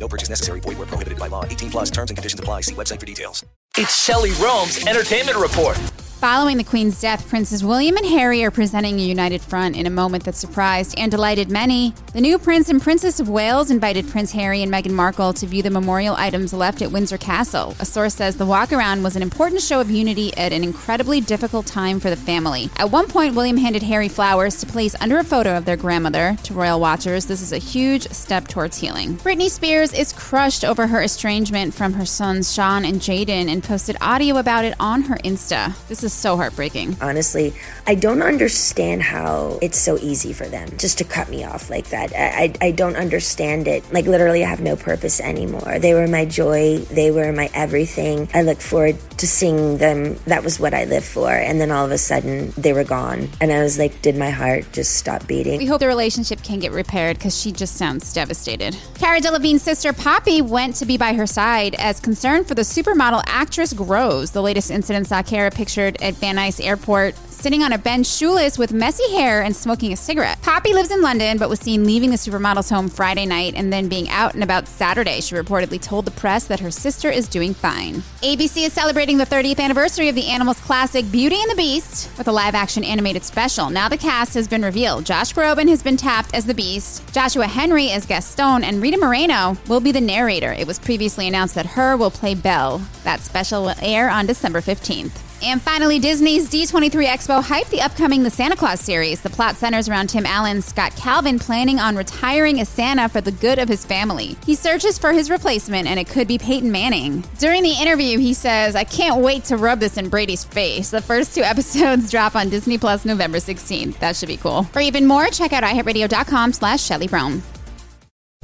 [0.00, 0.60] No purchase necessary.
[0.60, 1.44] Void where prohibited by law.
[1.44, 2.62] 18 plus terms and conditions apply.
[2.62, 3.44] See website for details.
[3.76, 5.78] It's Shelley Rome's Entertainment Report.
[6.20, 9.90] Following the Queen's death, Princes William and Harry are presenting a united front in a
[9.90, 11.94] moment that surprised and delighted many.
[12.12, 15.62] The new Prince and Princess of Wales invited Prince Harry and Meghan Markle to view
[15.62, 17.74] the memorial items left at Windsor Castle.
[17.80, 21.22] A source says the walk around was an important show of unity at an incredibly
[21.22, 22.68] difficult time for the family.
[22.76, 26.36] At one point, William handed Harry flowers to place under a photo of their grandmother.
[26.42, 29.16] To royal watchers, this is a huge step towards healing.
[29.16, 33.96] Britney Spears is crushed over her estrangement from her sons Sean and Jayden and posted
[34.02, 35.74] audio about it on her Insta.
[35.88, 36.96] This is so heartbreaking.
[37.00, 37.54] Honestly,
[37.86, 41.88] I don't understand how it's so easy for them just to cut me off like
[41.90, 42.12] that.
[42.14, 43.90] I, I, I don't understand it.
[43.92, 45.78] Like, literally, I have no purpose anymore.
[45.78, 48.28] They were my joy, they were my everything.
[48.34, 50.16] I look forward to seeing them.
[50.26, 51.30] That was what I lived for.
[51.30, 53.28] And then all of a sudden, they were gone.
[53.40, 55.58] And I was like, did my heart just stop beating?
[55.58, 58.76] We hope the relationship can get repaired because she just sounds devastated.
[58.94, 63.22] Cara Delevingne's sister Poppy went to be by her side as concern for the supermodel
[63.26, 64.30] actress grows.
[64.30, 68.58] The latest incident saw Cara pictured at Van Nuys Airport sitting on a bench shoeless
[68.58, 70.40] with messy hair and smoking a cigarette.
[70.42, 73.88] Poppy lives in London but was seen leaving the supermodel's home Friday night and then
[73.88, 75.20] being out and about Saturday.
[75.20, 76.70] She reportedly told the press that H.E.R.
[76.70, 78.02] sister is doing fine.
[78.22, 82.28] ABC is celebrating the 30th anniversary of the Animals classic Beauty and the Beast with
[82.28, 83.70] a live action animated special.
[83.70, 85.06] Now the cast has been revealed.
[85.06, 89.56] Josh Groban has been tapped as the Beast, Joshua Henry as Gaston, and Rita Moreno
[89.66, 90.52] will be the narrator.
[90.52, 92.82] It was previously announced that her will play Belle.
[93.04, 95.29] That special will air on December 15th.
[95.42, 99.20] And finally, Disney's D23 Expo hyped the upcoming The Santa Claus series.
[99.20, 103.32] The plot centers around Tim Allen's Scott Calvin planning on retiring as Santa for the
[103.32, 104.36] good of his family.
[104.46, 107.24] He searches for his replacement, and it could be Peyton Manning.
[107.38, 110.90] During the interview, he says, I can't wait to rub this in Brady's face.
[110.90, 113.98] The first two episodes drop on Disney Plus November 16th.
[113.98, 114.64] That should be cool.
[114.64, 117.10] For even more, check out iHeartRadio.com slash Shelly.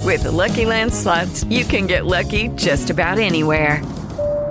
[0.03, 3.83] With the Lucky Land slots, you can get lucky just about anywhere.